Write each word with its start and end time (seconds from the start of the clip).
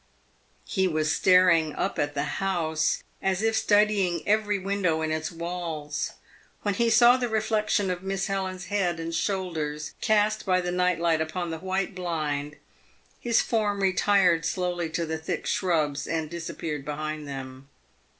He 0.65 0.87
was 0.87 1.13
staring 1.15 1.75
up 1.75 1.99
at 1.99 2.15
the 2.15 2.23
house, 2.41 3.03
as 3.21 3.43
if 3.43 3.55
studying 3.55 4.27
every 4.27 4.57
window 4.57 5.03
in 5.03 5.11
its 5.11 5.31
walls. 5.31 6.13
When 6.63 6.73
he 6.73 6.89
saw 6.89 7.17
the 7.17 7.29
reflexion 7.29 7.91
of 7.91 8.01
Miss 8.01 8.25
Helen's 8.25 8.65
head 8.65 8.99
and 8.99 9.13
shoulders 9.13 9.93
cast 10.01 10.43
by 10.43 10.59
the 10.59 10.71
night 10.71 10.99
light 10.99 11.21
upon 11.21 11.51
the 11.51 11.59
white 11.59 11.93
blind, 11.93 12.55
his 13.19 13.43
form 13.43 13.83
retired 13.83 14.43
slowly 14.43 14.89
to 14.89 15.05
the 15.05 15.19
thick 15.19 15.45
shrubs, 15.45 16.07
and 16.07 16.31
disappeared 16.31 16.83
behind 16.83 17.27
them. 17.27 17.69